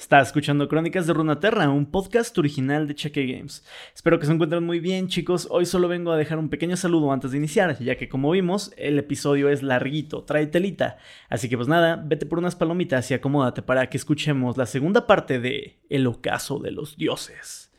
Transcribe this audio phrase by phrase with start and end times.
[0.00, 3.62] Está escuchando Crónicas de Runaterra, un podcast original de Cheque Games.
[3.94, 5.46] Espero que se encuentren muy bien, chicos.
[5.50, 8.72] Hoy solo vengo a dejar un pequeño saludo antes de iniciar, ya que como vimos,
[8.78, 10.96] el episodio es larguito, trae telita.
[11.28, 15.06] Así que pues nada, vete por unas palomitas y acomódate para que escuchemos la segunda
[15.06, 17.70] parte de El ocaso de los dioses.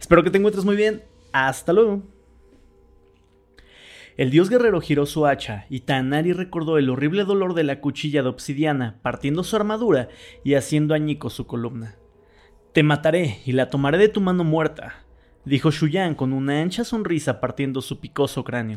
[0.00, 1.04] Espero que te encuentres muy bien.
[1.32, 2.02] Hasta luego.
[4.20, 8.22] El dios guerrero giró su hacha, y Tanari recordó el horrible dolor de la cuchilla
[8.22, 10.10] de obsidiana, partiendo su armadura
[10.44, 11.96] y haciendo añicos su columna.
[12.74, 15.06] Te mataré y la tomaré de tu mano muerta,
[15.46, 18.76] dijo Shuyan con una ancha sonrisa partiendo su picoso cráneo.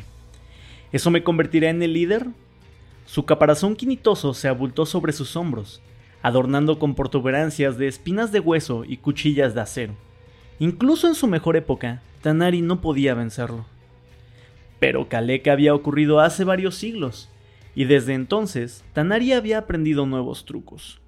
[0.93, 2.27] ¿Eso me convertirá en el líder?
[3.05, 5.81] Su caparazón quinitoso se abultó sobre sus hombros,
[6.21, 9.93] adornando con protuberancias de espinas de hueso y cuchillas de acero.
[10.59, 13.72] Incluso en su mejor época, Tanari no podía vencerlo.
[14.83, 17.29] Pero Kaleka había ocurrido hace varios siglos,
[17.73, 20.99] y desde entonces Tanari había aprendido nuevos trucos.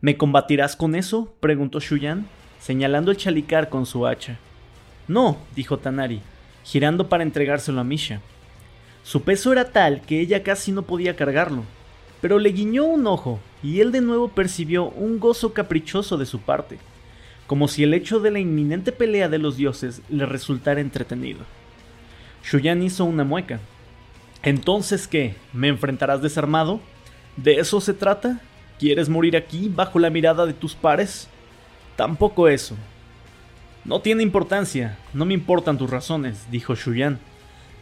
[0.00, 1.34] ¿Me combatirás con eso?
[1.40, 2.26] preguntó Shuyan,
[2.58, 4.38] señalando el chalicar con su hacha.
[5.08, 6.22] No, dijo Tanari,
[6.64, 8.22] girando para entregárselo a Misha.
[9.02, 11.64] Su peso era tal que ella casi no podía cargarlo,
[12.22, 16.40] pero le guiñó un ojo y él de nuevo percibió un gozo caprichoso de su
[16.40, 16.78] parte,
[17.46, 21.40] como si el hecho de la inminente pelea de los dioses le resultara entretenido.
[22.42, 23.60] Shuyan hizo una mueca.
[24.42, 25.36] ¿Entonces qué?
[25.52, 26.80] ¿Me enfrentarás desarmado?
[27.36, 28.40] ¿De eso se trata?
[28.78, 31.28] ¿Quieres morir aquí bajo la mirada de tus pares?
[31.96, 32.76] Tampoco eso.
[33.84, 37.18] No tiene importancia, no me importan tus razones, dijo Shuyan.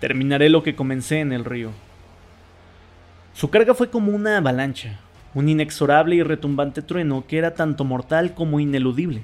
[0.00, 1.70] Terminaré lo que comencé en el río.
[3.34, 5.00] Su carga fue como una avalancha,
[5.34, 9.22] un inexorable y retumbante trueno que era tanto mortal como ineludible.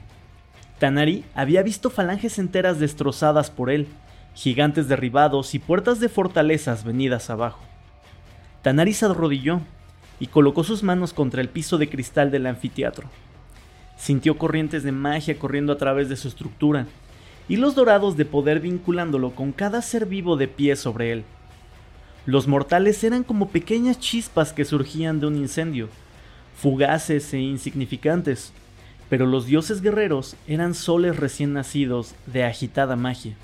[0.79, 3.89] Tanari había visto falanges enteras destrozadas por él,
[4.37, 7.61] gigantes derribados y puertas de fortalezas venidas abajo.
[8.61, 9.63] Tanari se arrodilló
[10.21, 13.09] y colocó sus manos contra el piso de cristal del anfiteatro.
[13.97, 16.87] Sintió corrientes de magia corriendo a través de su estructura,
[17.49, 21.25] y los dorados de poder vinculándolo con cada ser vivo de pie sobre él.
[22.27, 25.89] Los mortales eran como pequeñas chispas que surgían de un incendio,
[26.57, 28.53] fugaces e insignificantes,
[29.09, 33.37] pero los dioses guerreros eran soles recién nacidos de agitada magia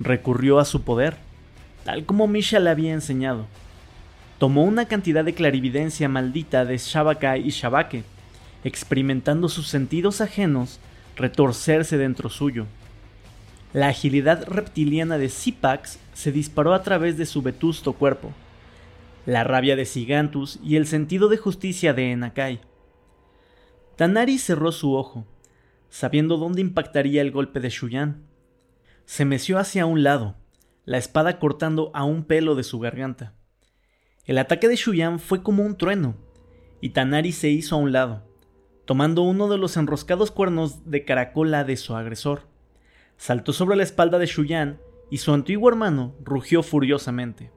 [0.00, 1.16] recurrió a su poder,
[1.84, 3.46] tal como Misha le había enseñado.
[4.38, 8.04] Tomó una cantidad de clarividencia maldita de Shabaka y Shabake,
[8.64, 10.80] experimentando sus sentidos ajenos
[11.16, 12.66] retorcerse dentro suyo.
[13.72, 18.32] La agilidad reptiliana de Zipax se disparó a través de su vetusto cuerpo,
[19.26, 22.60] la rabia de Sigantus y el sentido de justicia de Enakai.
[23.96, 25.24] Tanari cerró su ojo,
[25.88, 28.33] sabiendo dónde impactaría el golpe de Shuyan
[29.06, 30.36] se meció hacia un lado,
[30.84, 33.34] la espada cortando a un pelo de su garganta.
[34.24, 36.16] El ataque de Shuyan fue como un trueno,
[36.80, 38.22] y Tanari se hizo a un lado,
[38.84, 42.42] tomando uno de los enroscados cuernos de caracola de su agresor.
[43.16, 47.52] Saltó sobre la espalda de Shuyan y su antiguo hermano rugió furiosamente.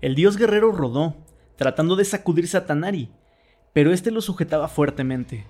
[0.00, 1.16] El dios guerrero rodó,
[1.56, 3.10] tratando de sacudirse a Tanari,
[3.72, 5.46] pero este lo sujetaba fuertemente.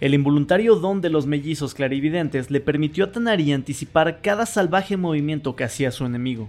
[0.00, 5.54] El involuntario don de los mellizos clarividentes le permitió a Tanari anticipar cada salvaje movimiento
[5.56, 6.48] que hacía su enemigo.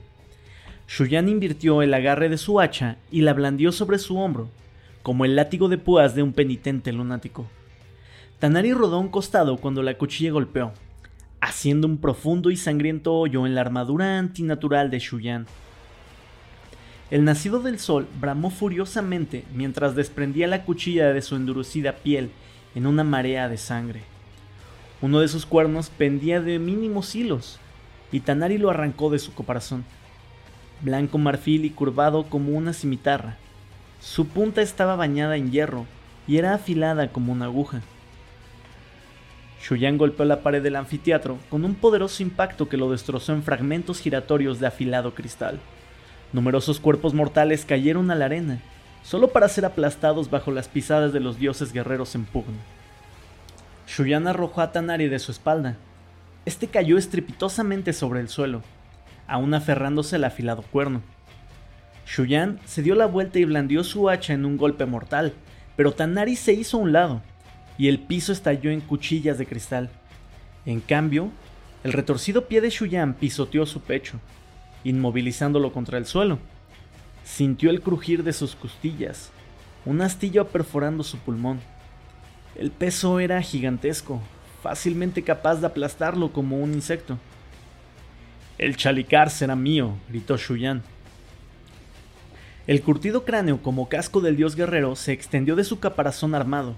[0.88, 4.50] Shuyan invirtió el agarre de su hacha y la blandió sobre su hombro,
[5.04, 7.46] como el látigo de púas de un penitente lunático.
[8.40, 10.72] Tanari rodó a un costado cuando la cuchilla golpeó,
[11.42, 15.46] haciendo un profundo y sangriento hoyo en la armadura antinatural de Shuyan.
[17.10, 22.32] El nacido del sol bramó furiosamente mientras desprendía la cuchilla de su endurecida piel
[22.76, 24.04] en una marea de sangre.
[25.02, 27.60] Uno de sus cuernos pendía de mínimos hilos,
[28.12, 29.84] y Tanari lo arrancó de su corazón.
[30.82, 33.38] Blanco marfil y curvado como una cimitarra.
[34.00, 35.86] Su punta estaba bañada en hierro
[36.28, 37.82] y era afilada como una aguja.
[39.62, 44.00] Shuyan golpeó la pared del anfiteatro con un poderoso impacto que lo destrozó en fragmentos
[44.00, 45.60] giratorios de afilado cristal.
[46.34, 48.60] Numerosos cuerpos mortales cayeron a la arena
[49.04, 52.60] solo para ser aplastados bajo las pisadas de los dioses guerreros en pugna.
[53.88, 55.76] Shuyan arrojó a Tanari de su espalda.
[56.46, 58.62] Este cayó estrepitosamente sobre el suelo,
[59.28, 61.02] aún aferrándose al afilado cuerno.
[62.06, 65.34] Shuyan se dio la vuelta y blandió su hacha en un golpe mortal,
[65.76, 67.22] pero Tanari se hizo a un lado,
[67.78, 69.90] y el piso estalló en cuchillas de cristal.
[70.66, 71.32] En cambio,
[71.84, 74.20] el retorcido pie de Shuyan pisoteó su pecho,
[74.84, 76.40] inmovilizándolo contra el suelo.
[77.24, 79.32] Sintió el crujir de sus costillas,
[79.86, 81.60] un astillo perforando su pulmón.
[82.56, 84.22] El peso era gigantesco,
[84.62, 87.18] fácilmente capaz de aplastarlo como un insecto.
[88.58, 90.84] El chalicar será mío, gritó Shuyan.
[92.68, 96.76] El curtido cráneo como casco del dios guerrero se extendió de su caparazón armado,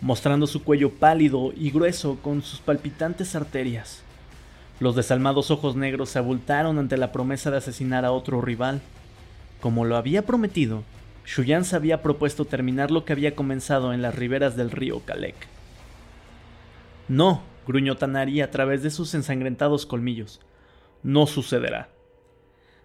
[0.00, 4.02] mostrando su cuello pálido y grueso con sus palpitantes arterias.
[4.80, 8.80] Los desalmados ojos negros se abultaron ante la promesa de asesinar a otro rival.
[9.60, 10.84] Como lo había prometido,
[11.24, 15.34] Shuyan se había propuesto terminar lo que había comenzado en las riberas del río Kalek.
[17.08, 20.40] No, gruñó Tanari a través de sus ensangrentados colmillos.
[21.02, 21.90] No sucederá.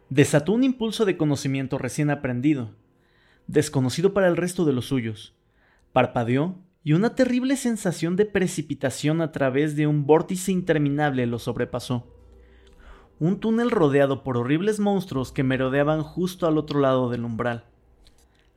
[0.09, 2.71] Desató un impulso de conocimiento recién aprendido,
[3.47, 5.33] desconocido para el resto de los suyos.
[5.91, 12.07] Parpadeó y una terrible sensación de precipitación a través de un vórtice interminable lo sobrepasó.
[13.23, 17.63] Un túnel rodeado por horribles monstruos que merodeaban justo al otro lado del umbral.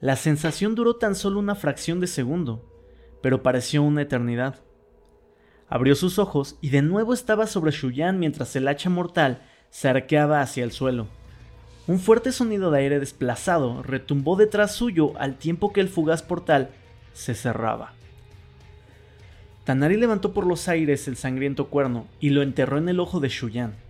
[0.01, 2.69] La sensación duró tan solo una fracción de segundo,
[3.23, 4.57] pero pareció una eternidad.
[5.69, 9.41] Abrió sus ojos y de nuevo estaba sobre Shuyan mientras el hacha mortal
[9.71, 11.07] se arqueaba hacia el suelo.
[11.87, 16.71] Un fuerte sonido de aire desplazado retumbó detrás suyo al tiempo que el fugaz portal
[17.13, 17.93] se cerraba.
[19.63, 23.29] Tanari levantó por los aires el sangriento cuerno y lo enterró en el ojo de
[23.29, 23.86] Shuyan.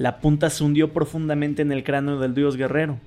[0.00, 2.98] La punta se hundió profundamente en el cráneo del dios guerrero.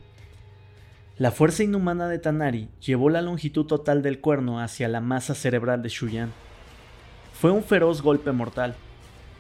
[1.18, 5.82] La fuerza inhumana de Tanari llevó la longitud total del cuerno hacia la masa cerebral
[5.82, 6.32] de Shuyan.
[7.34, 8.76] Fue un feroz golpe mortal,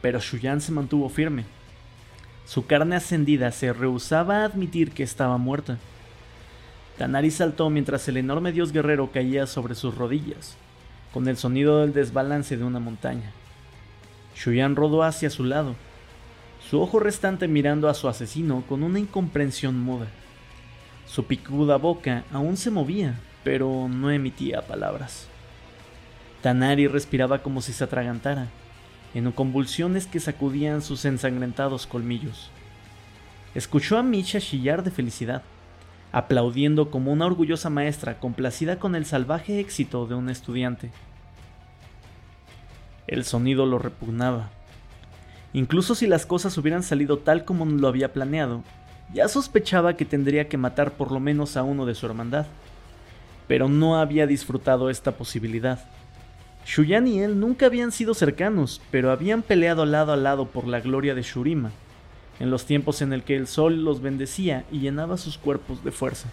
[0.02, 1.46] pero Shuyan se mantuvo firme.
[2.48, 5.78] Su carne ascendida se rehusaba a admitir que estaba muerta.
[6.98, 10.58] Tanari saltó mientras el enorme dios guerrero caía sobre sus rodillas,
[11.14, 13.32] con el sonido del desbalance de una montaña.
[14.36, 15.76] Shuyan rodó hacia su lado,
[16.70, 20.08] su ojo restante mirando a su asesino con una incomprensión muda.
[21.06, 25.28] Su picuda boca aún se movía, pero no emitía palabras.
[26.42, 28.48] Tanari respiraba como si se atragantara
[29.14, 32.50] en convulsiones que sacudían sus ensangrentados colmillos.
[33.54, 35.44] Escuchó a Misha chillar de felicidad,
[36.12, 40.92] aplaudiendo como una orgullosa maestra complacida con el salvaje éxito de un estudiante.
[43.08, 44.50] El sonido lo repugnaba.
[45.54, 48.64] Incluso si las cosas hubieran salido tal como lo había planeado,
[49.14, 52.48] ya sospechaba que tendría que matar por lo menos a uno de su hermandad.
[53.48, 55.80] Pero no había disfrutado esta posibilidad.
[56.66, 60.80] Shuyan y él nunca habían sido cercanos, pero habían peleado lado a lado por la
[60.80, 61.72] gloria de Shurima,
[62.40, 65.92] en los tiempos en el que el sol los bendecía y llenaba sus cuerpos de
[65.92, 66.30] fuerza.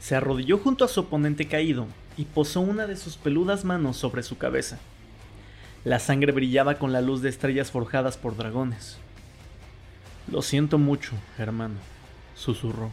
[0.00, 1.86] Se arrodilló junto a su oponente caído
[2.16, 4.78] y posó una de sus peludas manos sobre su cabeza.
[5.84, 8.98] La sangre brillaba con la luz de estrellas forjadas por dragones.
[10.30, 11.76] Lo siento mucho, hermano,
[12.34, 12.90] susurró.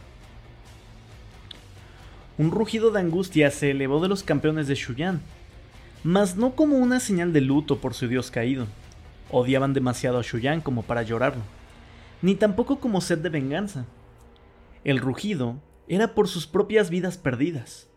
[2.38, 5.20] Un rugido de angustia se elevó de los campeones de Shuyan,
[6.04, 8.66] mas no como una señal de luto por su dios caído.
[9.30, 11.42] Odiaban demasiado a Shuyan como para llorarlo,
[12.22, 13.84] ni tampoco como sed de venganza.
[14.84, 15.56] El rugido
[15.88, 17.88] era por sus propias vidas perdidas.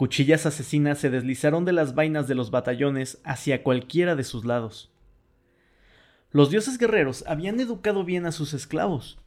[0.00, 4.90] Cuchillas asesinas se deslizaron de las vainas de los batallones hacia cualquiera de sus lados.
[6.30, 9.18] Los dioses guerreros habían educado bien a sus esclavos.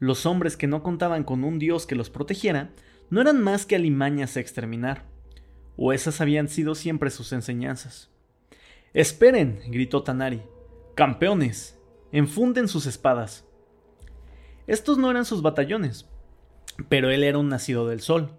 [0.00, 2.72] Los hombres que no contaban con un dios que los protegiera
[3.10, 5.04] no eran más que alimañas a exterminar,
[5.76, 8.10] o esas habían sido siempre sus enseñanzas.
[8.94, 10.42] Esperen, gritó Tanari.
[10.96, 11.78] Campeones,
[12.10, 13.46] enfunden sus espadas.
[14.66, 16.08] Estos no eran sus batallones,
[16.88, 18.36] pero él era un nacido del sol,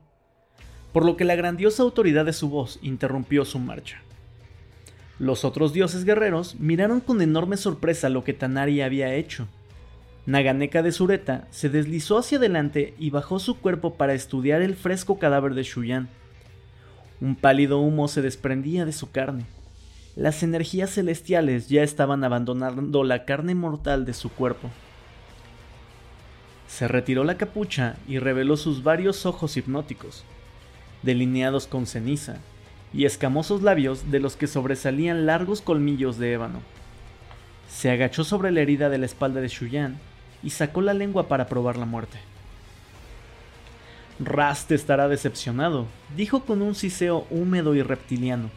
[0.94, 4.02] por lo que la grandiosa autoridad de su voz interrumpió su marcha.
[5.20, 9.48] Los otros dioses guerreros miraron con enorme sorpresa lo que Tanari había hecho
[10.30, 15.18] Naganeka de Sureta se deslizó hacia adelante y bajó su cuerpo para estudiar el fresco
[15.18, 16.08] cadáver de Shuyan.
[17.20, 19.46] Un pálido humo se desprendía de su carne.
[20.16, 24.70] Las energías celestiales ya estaban abandonando la carne mortal de su cuerpo.
[26.68, 30.26] Se retiró la capucha y reveló sus varios ojos hipnóticos,
[31.04, 32.38] delineados con ceniza,
[32.94, 36.62] y escamosos labios de los que sobresalían largos colmillos de ébano.
[37.70, 39.98] Se agachó sobre la herida de la espalda de Shuyan
[40.42, 42.18] y sacó la lengua para probar la muerte.
[44.20, 45.86] Rast estará decepcionado,
[46.18, 48.50] dijo con un siseo húmedo y reptiliano.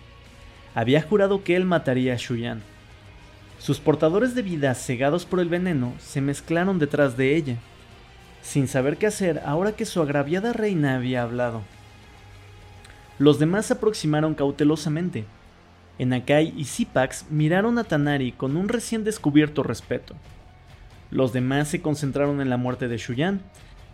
[0.74, 2.62] Había jurado que él mataría a Shuyan.
[3.58, 7.56] Sus portadores de vida, cegados por el veneno, se mezclaron detrás de ella,
[8.42, 11.62] sin saber qué hacer ahora que su agraviada reina había hablado.
[13.18, 15.24] Los demás se aproximaron cautelosamente.
[15.98, 20.14] Enakai y Zipax miraron a Tanari con un recién descubierto respeto.
[21.10, 23.42] Los demás se concentraron en la muerte de Shuyan,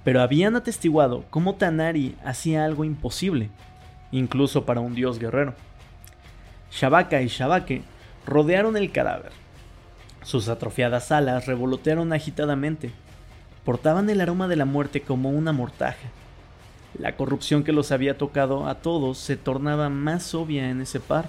[0.05, 3.51] pero habían atestiguado cómo Tanari hacía algo imposible,
[4.13, 5.55] incluso para un dios guerrero.
[6.71, 7.83] Shabaka y Shabake
[8.25, 9.33] rodearon el cadáver.
[10.23, 12.93] Sus atrofiadas alas revolotearon agitadamente.
[13.65, 16.09] Portaban el aroma de la muerte como una mortaja.
[16.99, 21.27] La corrupción que los había tocado a todos se tornaba más obvia en ese par.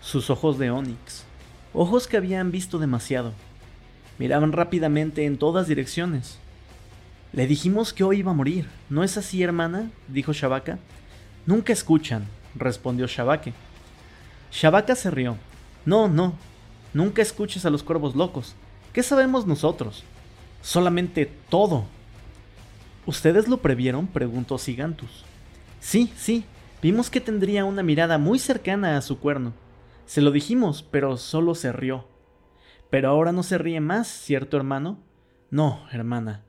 [0.00, 1.24] Sus ojos de onix,
[1.74, 3.32] ojos que habían visto demasiado,
[4.18, 6.38] miraban rápidamente en todas direcciones.
[7.32, 9.90] Le dijimos que hoy iba a morir, ¿no es así, hermana?
[10.08, 10.78] dijo Shabaka.
[11.46, 13.52] Nunca escuchan, respondió Shabake.
[14.50, 15.36] Shabaka se rió.
[15.84, 16.34] No, no,
[16.94, 18.54] nunca escuches a los cuervos locos.
[18.92, 20.04] ¿Qué sabemos nosotros?
[20.60, 21.86] Solamente todo,
[23.04, 24.06] ¿Ustedes lo previeron?
[24.06, 25.24] preguntó Sigantus.
[25.80, 26.44] Sí, sí,
[26.80, 29.52] vimos que tendría una mirada muy cercana a su cuerno.
[30.06, 32.06] Se lo dijimos, pero solo se rió.
[32.90, 35.00] Pero ahora no se ríe más, ¿cierto, hermano?
[35.50, 36.44] No, hermana.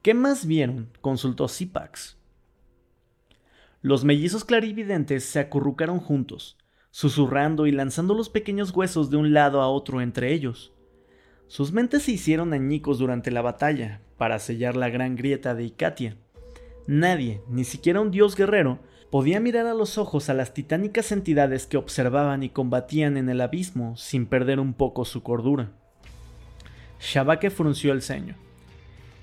[0.00, 0.88] ¿Qué más vieron?
[1.00, 2.16] consultó Sipax.
[3.82, 6.56] Los mellizos clarividentes se acurrucaron juntos,
[6.90, 10.72] susurrando y lanzando los pequeños huesos de un lado a otro entre ellos.
[11.48, 16.16] Sus mentes se hicieron añicos durante la batalla, para sellar la gran grieta de Icatia.
[16.86, 18.78] Nadie, ni siquiera un dios guerrero,
[19.10, 23.40] podía mirar a los ojos a las titánicas entidades que observaban y combatían en el
[23.40, 25.70] abismo sin perder un poco su cordura.
[27.00, 28.36] Shabake frunció el ceño.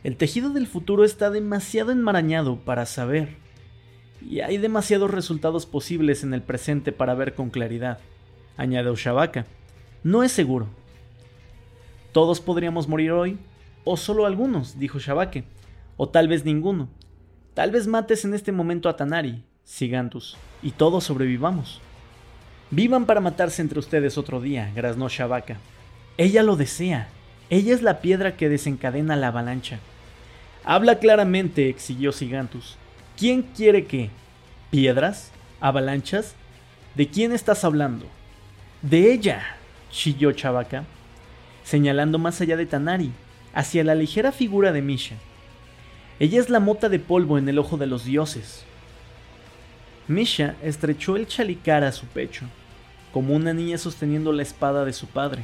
[0.03, 3.37] El tejido del futuro está demasiado enmarañado para saber,
[4.21, 7.99] y hay demasiados resultados posibles en el presente para ver con claridad,
[8.57, 9.45] añadió Shabaka.
[10.03, 10.67] No es seguro.
[12.11, 13.37] Todos podríamos morir hoy,
[13.83, 15.43] o solo algunos, dijo Shabake.
[15.97, 16.89] O tal vez ninguno.
[17.53, 21.81] Tal vez mates en este momento a Tanari, Sigantus, y todos sobrevivamos.
[22.71, 25.57] Vivan para matarse entre ustedes otro día, graznó Shabaka.
[26.17, 27.09] Ella lo desea.
[27.51, 29.79] Ella es la piedra que desencadena la avalancha.
[30.63, 32.77] Habla claramente, exigió Sigantus.
[33.17, 34.09] ¿Quién quiere qué?
[34.71, 35.31] ¿Piedras?
[35.59, 36.35] ¿Avalanchas?
[36.95, 38.07] ¿De quién estás hablando?
[38.81, 39.43] De ella,
[39.91, 40.85] chilló Shabaka,
[41.63, 43.11] señalando más allá de Tanari,
[43.53, 45.15] hacia la ligera figura de Misha.
[46.19, 48.65] Ella es la mota de polvo en el ojo de los dioses.
[50.07, 52.45] Misha estrechó el chalicar a su pecho,
[53.13, 55.43] como una niña sosteniendo la espada de su padre.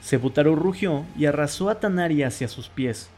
[0.00, 3.10] Sebutaro rugió y arrasó a Tanari hacia sus pies.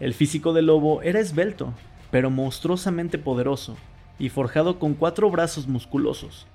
[0.00, 1.72] El físico del lobo era esbelto,
[2.10, 3.76] pero monstruosamente poderoso,
[4.18, 6.46] y forjado con cuatro brazos musculosos,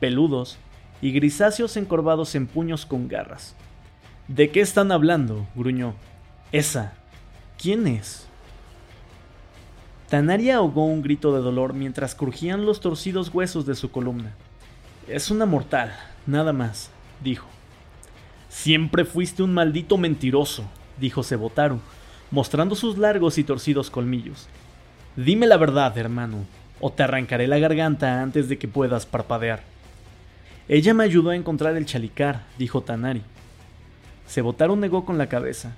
[0.00, 0.56] peludos
[1.00, 3.54] y grisáceos encorvados en puños con garras.
[4.28, 5.46] ¿De qué están hablando?
[5.54, 5.94] gruñó.
[6.52, 6.92] Esa.
[7.56, 8.26] ¿Quién es?
[10.10, 14.34] Tanaria ahogó un grito de dolor mientras crujían los torcidos huesos de su columna.
[15.06, 15.94] Es una mortal,
[16.26, 16.90] nada más,
[17.24, 17.46] dijo.
[18.50, 20.64] Siempre fuiste un maldito mentiroso,
[20.98, 21.80] dijo Sebotaru,
[22.30, 24.46] mostrando sus largos y torcidos colmillos.
[25.16, 26.44] Dime la verdad, hermano,
[26.80, 29.62] o te arrancaré la garganta antes de que puedas parpadear.
[30.68, 33.22] Ella me ayudó a encontrar el chalicar, dijo Tanari.
[34.28, 35.74] Sebotaru negó con la cabeza.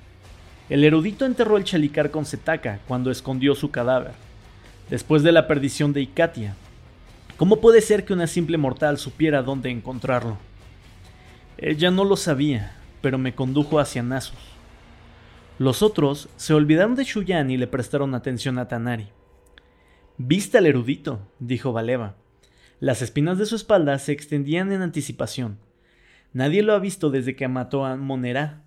[0.69, 4.13] El erudito enterró el chalicar con Setaka cuando escondió su cadáver,
[4.91, 6.57] después de la perdición de Ikatia.
[7.37, 10.37] ¿Cómo puede ser que una simple mortal supiera dónde encontrarlo?
[11.59, 14.39] Ella no lo sabía, pero me condujo hacia Nasus.
[15.59, 19.09] Los otros se olvidaron de Shuyan y le prestaron atención a Tanari.
[20.19, 22.17] Viste al erudito, dijo Valeva.
[22.81, 25.59] Las espinas de su espalda se extendían en anticipación.
[26.33, 28.65] Nadie lo ha visto desde que mató a Monera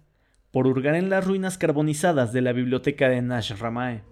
[0.52, 4.04] por hurgar en las ruinas carbonizadas de la biblioteca de Nash Ramae.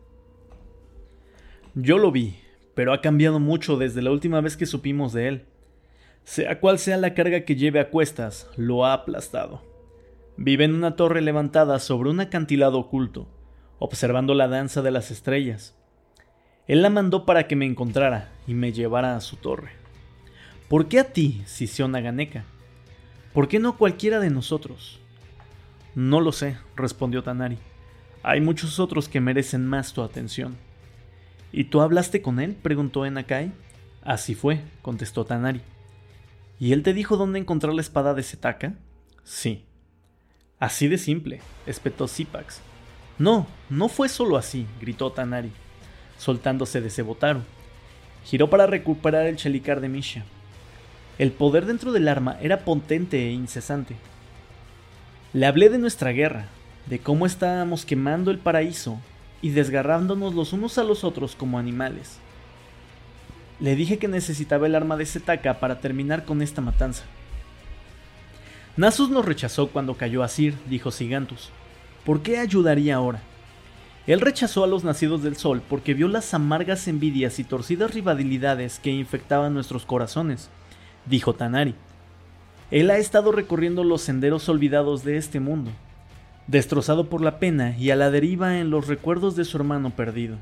[1.75, 2.35] Yo lo vi,
[2.73, 5.45] pero ha cambiado mucho desde la última vez que supimos de él.
[6.23, 9.61] Sea cual sea la carga que lleve a cuestas, lo ha aplastado.
[10.37, 13.27] Vive en una torre levantada sobre un acantilado oculto,
[13.79, 15.77] observando la danza de las estrellas.
[16.67, 19.71] Él la mandó para que me encontrara y me llevara a su torre.
[20.69, 22.45] ¿Por qué a ti, Sisión Ganeca?
[23.33, 24.99] ¿Por qué no cualquiera de nosotros?
[25.95, 27.57] No lo sé, respondió Tanari.
[28.23, 30.57] Hay muchos otros que merecen más tu atención.
[31.53, 32.55] ¿Y tú hablaste con él?
[32.61, 33.51] preguntó Enakai.
[34.03, 35.61] Así fue, contestó Tanari.
[36.59, 38.75] ¿Y él te dijo dónde encontrar la espada de Setaka?
[39.23, 39.65] Sí.
[40.59, 42.61] Así de simple, espetó Zipax.
[43.17, 45.51] No, no fue solo así, gritó Tanari,
[46.17, 47.41] soltándose de Sebotaro.
[48.25, 50.23] Giró para recuperar el chelicar de Misha.
[51.17, 53.95] El poder dentro del arma era potente e incesante.
[55.33, 56.47] Le hablé de nuestra guerra,
[56.87, 58.99] de cómo estábamos quemando el paraíso
[59.41, 62.17] y desgarrándonos los unos a los otros como animales.
[63.59, 67.03] Le dije que necesitaba el arma de Setaka para terminar con esta matanza.
[68.77, 71.49] Nasus nos rechazó cuando cayó Asir, dijo Sigantus.
[72.05, 73.21] ¿Por qué ayudaría ahora?
[74.07, 78.79] Él rechazó a los nacidos del sol porque vio las amargas envidias y torcidas rivalidades
[78.79, 80.49] que infectaban nuestros corazones
[81.05, 81.75] dijo Tanari.
[82.69, 85.71] Él ha estado recorriendo los senderos olvidados de este mundo,
[86.47, 90.37] destrozado por la pena y a la deriva en los recuerdos de su hermano perdido.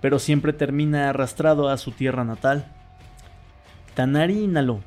[0.00, 2.66] pero siempre termina arrastrado a su tierra natal.
[3.94, 4.80] Tanari inhaló,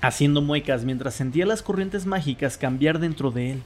[0.00, 3.62] haciendo muecas mientras sentía las corrientes mágicas cambiar dentro de él.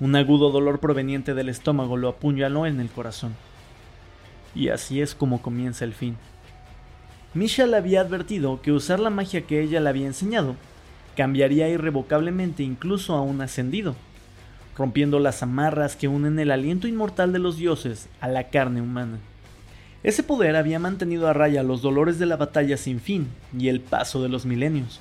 [0.00, 3.34] Un agudo dolor proveniente del estómago lo apuñaló en el corazón.
[4.54, 6.16] Y así es como comienza el fin.
[7.34, 10.54] Misha le había advertido que usar la magia que ella le había enseñado
[11.16, 13.96] cambiaría irrevocablemente incluso a un ascendido,
[14.76, 19.18] rompiendo las amarras que unen el aliento inmortal de los dioses a la carne humana.
[20.04, 23.80] Ese poder había mantenido a raya los dolores de la batalla sin fin y el
[23.80, 25.00] paso de los milenios,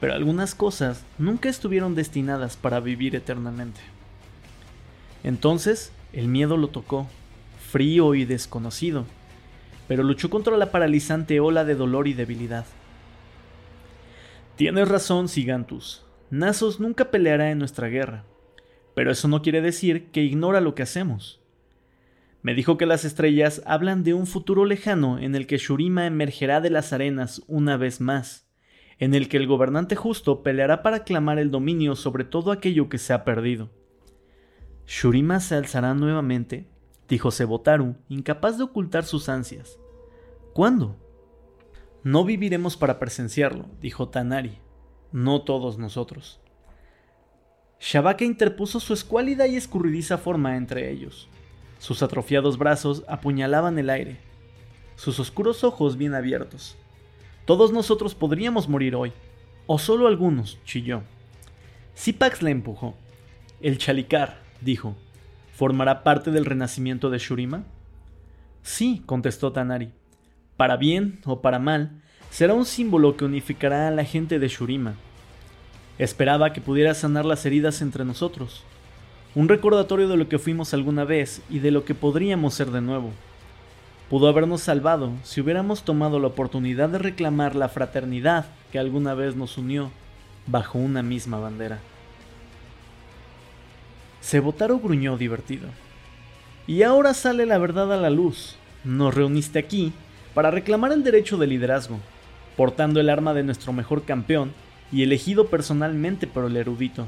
[0.00, 3.80] pero algunas cosas nunca estuvieron destinadas para vivir eternamente.
[5.24, 7.08] Entonces, el miedo lo tocó,
[7.70, 9.06] frío y desconocido,
[9.88, 12.66] pero luchó contra la paralizante ola de dolor y debilidad.
[14.56, 16.04] Tienes razón, Sigantus.
[16.30, 18.24] Nasos nunca peleará en nuestra guerra,
[18.94, 21.40] pero eso no quiere decir que ignora lo que hacemos.
[22.42, 26.60] Me dijo que las estrellas hablan de un futuro lejano en el que Shurima emergerá
[26.60, 28.46] de las arenas una vez más,
[28.98, 32.98] en el que el gobernante justo peleará para clamar el dominio sobre todo aquello que
[32.98, 33.70] se ha perdido.
[34.86, 36.68] Shurima se alzará nuevamente,
[37.08, 39.78] dijo Sebotaru, incapaz de ocultar sus ansias.
[40.52, 40.96] ¿Cuándo?
[42.02, 44.58] No viviremos para presenciarlo, dijo Tanari.
[45.12, 46.40] No todos nosotros.
[47.80, 51.28] Shabaka interpuso su escuálida y escurridiza forma entre ellos.
[51.78, 54.18] Sus atrofiados brazos apuñalaban el aire,
[54.96, 56.76] sus oscuros ojos bien abiertos.
[57.44, 59.12] Todos nosotros podríamos morir hoy,
[59.66, 61.02] o solo algunos, chilló.
[61.96, 62.94] Zipax la empujó.
[63.60, 64.96] El chalicar, dijo,
[65.54, 67.64] ¿formará parte del renacimiento de Shurima?
[68.62, 69.92] Sí, contestó Tanari.
[70.56, 74.94] Para bien o para mal, será un símbolo que unificará a la gente de Shurima.
[75.98, 78.64] Esperaba que pudiera sanar las heridas entre nosotros,
[79.36, 82.80] un recordatorio de lo que fuimos alguna vez y de lo que podríamos ser de
[82.80, 83.10] nuevo.
[84.10, 89.36] Pudo habernos salvado si hubiéramos tomado la oportunidad de reclamar la fraternidad que alguna vez
[89.36, 89.90] nos unió
[90.46, 91.78] bajo una misma bandera.
[94.24, 95.68] Sebotaro gruñó divertido.
[96.66, 98.56] Y ahora sale la verdad a la luz.
[98.82, 99.92] Nos reuniste aquí
[100.32, 101.98] para reclamar el derecho de liderazgo,
[102.56, 104.54] portando el arma de nuestro mejor campeón
[104.90, 107.06] y elegido personalmente por el erudito.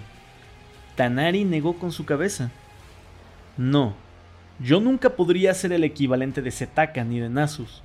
[0.95, 2.51] Tanari negó con su cabeza.
[3.57, 3.95] No,
[4.61, 7.83] yo nunca podría ser el equivalente de Setaka ni de Nasus.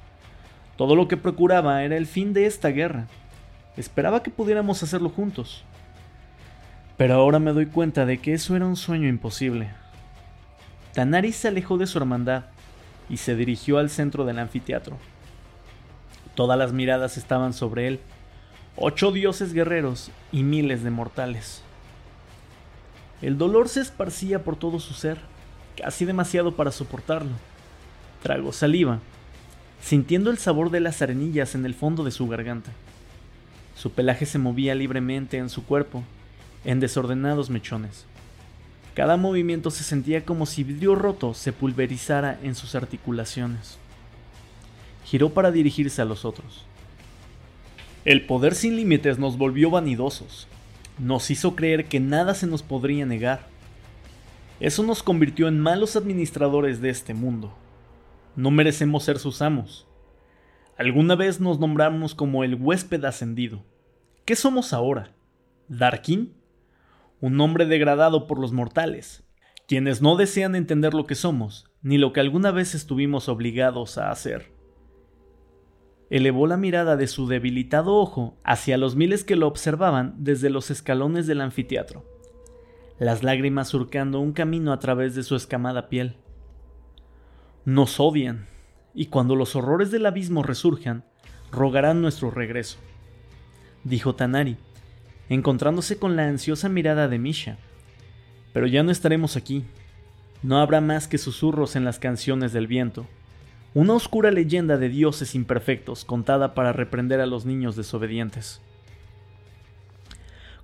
[0.75, 3.07] Todo lo que procuraba era el fin de esta guerra.
[3.77, 5.63] Esperaba que pudiéramos hacerlo juntos.
[7.01, 9.71] Pero ahora me doy cuenta de que eso era un sueño imposible.
[10.93, 12.43] Tanari se alejó de su hermandad
[13.09, 14.99] y se dirigió al centro del anfiteatro.
[16.35, 17.99] Todas las miradas estaban sobre él,
[18.75, 21.63] ocho dioses guerreros y miles de mortales.
[23.23, 25.17] El dolor se esparcía por todo su ser,
[25.81, 27.33] casi demasiado para soportarlo.
[28.21, 28.99] Tragó saliva,
[29.81, 32.69] sintiendo el sabor de las arenillas en el fondo de su garganta.
[33.75, 36.03] Su pelaje se movía libremente en su cuerpo,
[36.65, 38.05] en desordenados mechones.
[38.93, 43.77] Cada movimiento se sentía como si vidrio roto se pulverizara en sus articulaciones.
[45.05, 46.65] Giró para dirigirse a los otros.
[48.03, 50.47] El poder sin límites nos volvió vanidosos,
[50.99, 53.47] nos hizo creer que nada se nos podría negar.
[54.59, 57.53] Eso nos convirtió en malos administradores de este mundo.
[58.35, 59.87] No merecemos ser sus amos.
[60.77, 63.63] Alguna vez nos nombramos como el huésped ascendido.
[64.25, 65.11] ¿Qué somos ahora?
[65.67, 66.33] ¿Darkin?
[67.21, 69.23] Un hombre degradado por los mortales,
[69.67, 74.09] quienes no desean entender lo que somos, ni lo que alguna vez estuvimos obligados a
[74.09, 74.51] hacer.
[76.09, 80.71] Elevó la mirada de su debilitado ojo hacia los miles que lo observaban desde los
[80.71, 82.03] escalones del anfiteatro,
[82.97, 86.17] las lágrimas surcando un camino a través de su escamada piel.
[87.65, 88.47] Nos odian,
[88.95, 91.05] y cuando los horrores del abismo resurjan,
[91.51, 92.79] rogarán nuestro regreso,
[93.83, 94.57] dijo Tanari,
[95.31, 97.57] encontrándose con la ansiosa mirada de Misha.
[98.53, 99.63] Pero ya no estaremos aquí.
[100.43, 103.07] No habrá más que susurros en las canciones del viento
[103.73, 108.59] una oscura leyenda de dioses imperfectos contada para reprender a los niños desobedientes.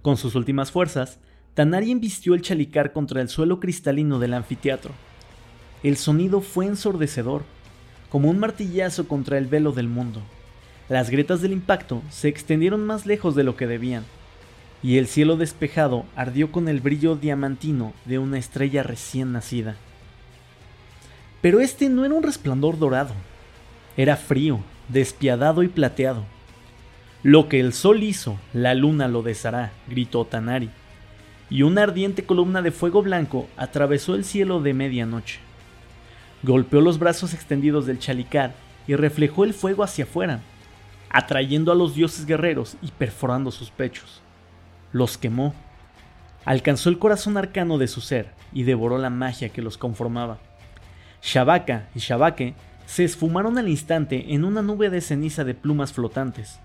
[0.02, 1.18] Con sus últimas fuerzas,
[1.54, 4.94] Tanari embistió el chalicar contra el suelo cristalino del anfiteatro.
[5.84, 7.46] El sonido fue ensordecedor,
[8.10, 10.22] como un martillazo contra el velo del mundo.
[10.90, 14.04] Las grietas del impacto se extendieron más lejos de lo que debían,
[14.84, 19.76] y el cielo despejado ardió con el brillo diamantino de una estrella recién nacida.
[21.42, 23.14] Pero este no era un resplandor dorado,
[23.96, 24.60] era frío,
[24.90, 26.24] despiadado y plateado.
[27.24, 30.70] Lo que el sol hizo, la luna lo deshará, gritó Tanari,
[31.50, 35.40] y una ardiente columna de fuego blanco atravesó el cielo de medianoche.
[36.44, 38.54] Golpeó los brazos extendidos del chalicar
[38.88, 40.42] y reflejó el fuego hacia afuera,
[41.10, 44.22] atrayendo a los dioses guerreros y perforando sus pechos.
[44.92, 45.54] Los quemó.
[46.46, 50.38] Alcanzó el corazón arcano de su ser y devoró la magia que los conformaba.
[51.22, 56.60] Shabaka y Shabake se esfumaron al instante en una nube de ceniza de plumas flotantes.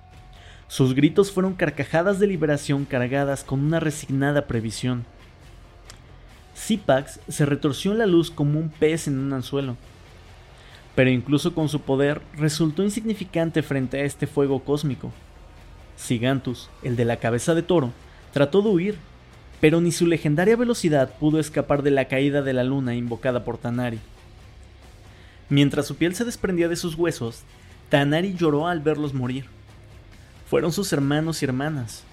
[0.69, 5.05] Sus gritos fueron carcajadas de liberación cargadas con una resignada previsión.
[6.57, 9.77] Zipax se retorció en la luz como un pez en un anzuelo.
[10.95, 15.11] Pero incluso con su poder resultó insignificante frente a este fuego cósmico.
[15.97, 17.91] Sigantus, el de la cabeza de toro,
[18.33, 18.99] trató de huir,
[19.61, 23.59] pero ni su legendaria velocidad pudo escapar de la caída de la luna invocada por
[23.59, 24.01] Tanari.
[25.49, 27.43] Mientras su piel se desprendía de sus huesos,
[27.89, 29.45] Tanari lloró al verlos morir.
[30.49, 32.05] Fueron sus hermanos y hermanas,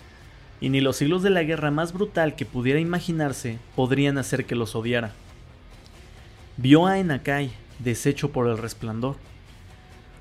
[0.62, 4.56] y ni los siglos de la guerra más brutal que pudiera imaginarse podrían hacer que
[4.56, 5.14] los odiara.
[6.58, 9.16] Vio a Enakai, deshecho por el resplandor,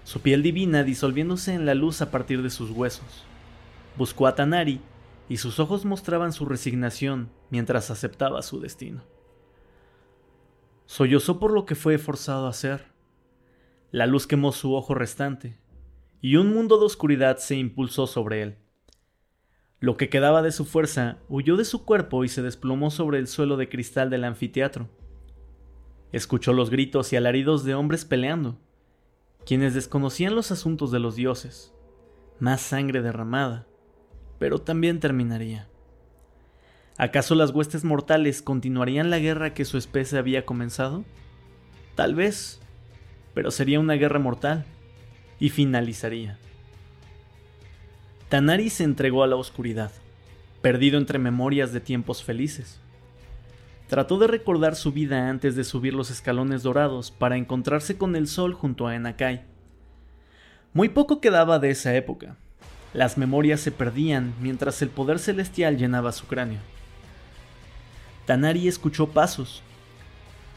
[0.04, 3.24] su piel divina disolviéndose en la luz a partir de sus huesos.
[3.96, 4.80] Buscó a Tanari
[5.28, 9.02] y sus ojos mostraban su resignación mientras aceptaba su destino.
[10.86, 12.86] Sollozó por lo que fue forzado a hacer.
[13.90, 15.58] La luz quemó su ojo restante,
[16.20, 18.56] y un mundo de oscuridad se impulsó sobre él.
[19.80, 23.28] Lo que quedaba de su fuerza huyó de su cuerpo y se desplomó sobre el
[23.28, 24.88] suelo de cristal del anfiteatro.
[26.10, 28.58] Escuchó los gritos y alaridos de hombres peleando,
[29.46, 31.72] quienes desconocían los asuntos de los dioses.
[32.40, 33.67] Más sangre derramada,
[34.38, 35.68] pero también terminaría.
[36.96, 41.04] ¿Acaso las huestes mortales continuarían la guerra que su especie había comenzado?
[41.94, 42.60] Tal vez,
[43.34, 44.64] pero sería una guerra mortal
[45.38, 46.38] y finalizaría.
[48.28, 49.92] Tanari se entregó a la oscuridad,
[50.60, 52.80] perdido entre memorias de tiempos felices.
[53.86, 58.26] Trató de recordar su vida antes de subir los escalones dorados para encontrarse con el
[58.26, 59.44] sol junto a Enakai.
[60.74, 62.36] Muy poco quedaba de esa época.
[62.98, 66.58] Las memorias se perdían mientras el poder celestial llenaba su cráneo.
[68.26, 69.62] Tanari escuchó pasos,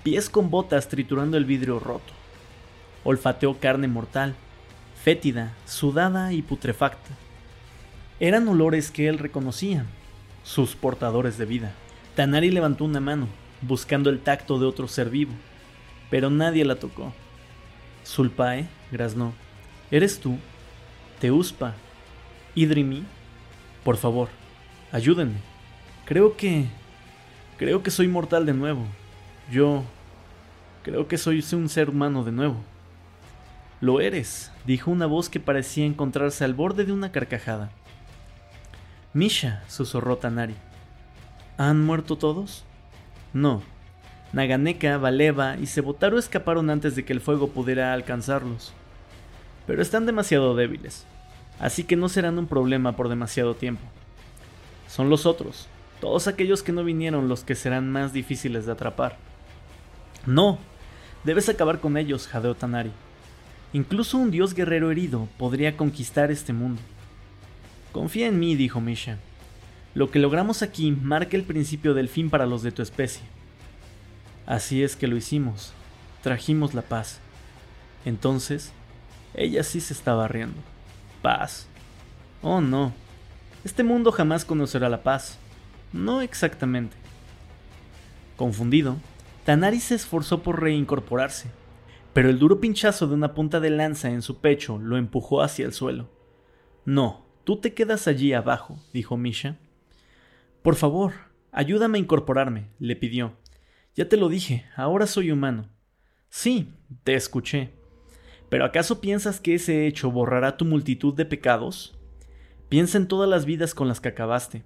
[0.01, 2.12] pies con botas triturando el vidrio roto.
[3.04, 4.34] Olfateó carne mortal,
[5.04, 7.12] fétida, sudada y putrefacta.
[8.19, 9.86] Eran olores que él reconocía,
[10.43, 11.73] sus portadores de vida.
[12.15, 13.27] Tanari levantó una mano,
[13.62, 15.34] buscando el tacto de otro ser vivo,
[16.10, 17.13] pero nadie la tocó.
[18.04, 19.32] Sulpae graznó.
[19.91, 20.39] ¿Eres tú?
[21.19, 21.75] Teuspa.
[22.55, 23.05] ¿Idrimi?
[23.83, 24.29] Por favor,
[24.91, 25.39] ayúdenme.
[26.05, 26.65] Creo que...
[27.57, 28.85] Creo que soy mortal de nuevo.
[29.51, 29.83] Yo...
[30.83, 32.57] Creo que soy un ser humano de nuevo.
[33.81, 37.71] Lo eres, dijo una voz que parecía encontrarse al borde de una carcajada.
[39.13, 40.55] Misha, susurró Tanari.
[41.57, 42.63] ¿Han muerto todos?
[43.33, 43.61] No.
[44.33, 48.73] Naganeka, Valeva y Sebotaro escaparon antes de que el fuego pudiera alcanzarlos.
[49.67, 51.05] Pero están demasiado débiles,
[51.62, 53.84] así que no serán un problema por demasiado tiempo.
[54.88, 55.67] Son los otros,
[56.02, 59.17] todos aquellos que no vinieron los que serán más difíciles de atrapar.
[60.26, 60.58] No,
[61.24, 62.91] debes acabar con ellos, jadeó Tanari.
[63.71, 66.82] Incluso un dios guerrero herido podría conquistar este mundo.
[67.91, 69.19] Confía en mí, dijo Misha.
[69.93, 73.21] Lo que logramos aquí marca el principio del fin para los de tu especie.
[74.45, 75.74] Así es que lo hicimos.
[76.24, 77.19] Trajimos la paz.
[78.04, 78.71] Entonces,
[79.36, 80.70] ella sí se estaba riendo.
[81.21, 81.67] Paz.
[82.41, 82.93] Oh, no.
[83.63, 85.38] Este mundo jamás conocerá la paz.
[85.93, 86.95] No exactamente.
[88.38, 88.97] Confundido,
[89.45, 91.49] Tanari se esforzó por reincorporarse,
[92.13, 95.65] pero el duro pinchazo de una punta de lanza en su pecho lo empujó hacia
[95.65, 96.10] el suelo.
[96.86, 99.57] No, Tú te quedas allí abajo, dijo Misha.
[100.62, 101.13] Por favor,
[101.51, 103.34] ayúdame a incorporarme, le pidió.
[103.95, 105.67] Ya te lo dije, ahora soy humano.
[106.29, 106.71] Sí,
[107.03, 107.73] te escuché.
[108.51, 111.97] ¿Pero acaso piensas que ese hecho borrará tu multitud de pecados?
[112.67, 114.63] Piensa en todas las vidas con las que acabaste.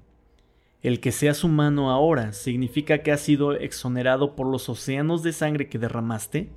[0.82, 5.70] El que seas humano ahora significa que has sido exonerado por los océanos de sangre
[5.70, 6.50] que derramaste.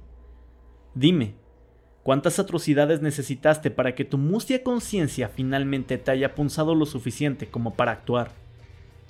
[0.94, 1.34] Dime,
[2.02, 7.74] ¿Cuántas atrocidades necesitaste para que tu mustia conciencia finalmente te haya punzado lo suficiente como
[7.74, 8.30] para actuar?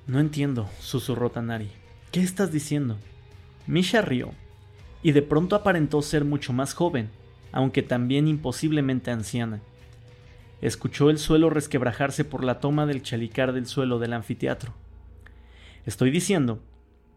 [0.08, 1.70] No entiendo, susurró Tanari.
[2.10, 2.96] ¿Qué estás diciendo?
[3.68, 4.32] Misha rió,
[5.04, 7.10] y de pronto aparentó ser mucho más joven,
[7.52, 9.60] aunque también imposiblemente anciana.
[10.60, 14.72] Escuchó el suelo resquebrajarse por la toma del chalicar del suelo del anfiteatro.
[15.86, 16.60] Estoy diciendo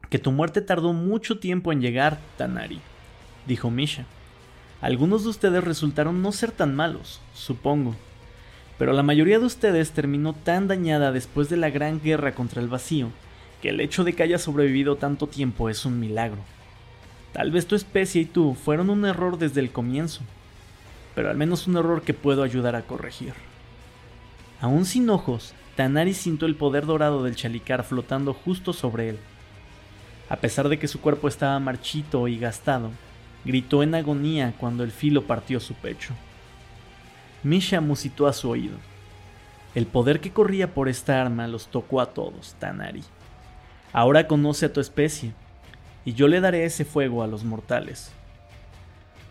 [0.10, 2.80] que tu muerte tardó mucho tiempo en llegar, Tanari,
[3.48, 4.06] dijo Misha.
[4.82, 7.96] Algunos de ustedes resultaron no ser tan malos, supongo,
[8.78, 12.68] pero la mayoría de ustedes terminó tan dañada después de la gran guerra contra el
[12.68, 13.10] vacío
[13.62, 16.40] que el hecho de que haya sobrevivido tanto tiempo es un milagro.
[17.34, 20.22] Tal vez tu especie y tú fueron un error desde el comienzo.
[21.14, 23.34] pero al menos un error que puedo ayudar a corregir.
[24.62, 29.20] Aún sin ojos, Tanari sintió el poder dorado del chalicar flotando justo sobre él.
[30.30, 32.92] A pesar de que su cuerpo estaba marchito y gastado,
[33.44, 36.14] gritó en agonía cuando el filo partió su pecho.
[37.44, 38.78] Misha musitó a su oído.
[39.74, 43.04] El poder que corría por esta arma los tocó a todos, Tanari.
[43.94, 45.34] Ahora conoce a tu especie,
[46.06, 48.12] y yo le daré ese fuego a los mortales.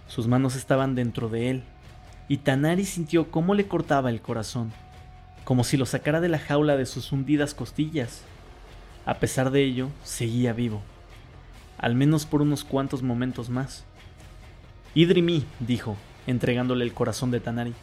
[0.07, 1.63] Sus manos estaban dentro de él,
[2.29, 4.73] y Tanari sintió cómo le cortaba el corazón,
[5.45, 8.23] como si lo sacara de la jaula de sus hundidas costillas.
[9.05, 10.83] A pesar de ello, seguía vivo,
[11.79, 13.85] al menos por unos cuantos momentos más.
[14.95, 17.75] Idrimi, dijo, entregándole el corazón de Tanari.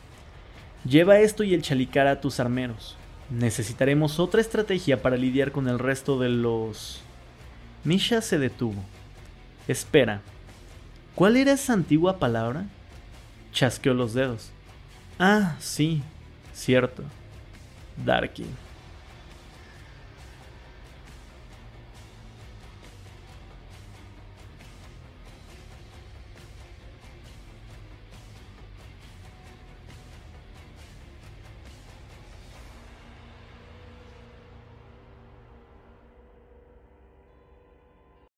[0.85, 2.95] Lleva esto y el chalicar a tus armeros.
[3.29, 7.01] Necesitaremos otra estrategia para lidiar con el resto de los...
[7.87, 8.83] Misha se detuvo.
[9.65, 10.19] Espera,
[11.15, 12.65] ¿Cuál era esa antigua palabra?
[13.53, 14.51] Chasqueó los dedos.
[15.17, 16.03] Ah, sí,
[16.53, 17.01] cierto.
[18.05, 18.45] Darkin.